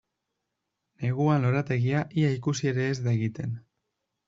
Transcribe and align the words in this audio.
Neguan 1.03 1.45
lorategia 1.47 2.03
ia 2.23 2.33
ikusi 2.39 2.73
ere 2.73 2.91
e 2.95 2.99
da 3.03 3.15
egiten. 3.21 3.57